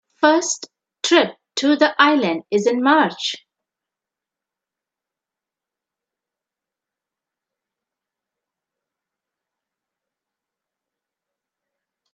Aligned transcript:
My 0.19 0.31
first 0.31 0.67
trip 1.03 1.35
to 1.57 1.75
the 1.75 1.93
island 2.01 2.45
is 2.49 2.65
in 2.65 2.81
March. 2.81 3.35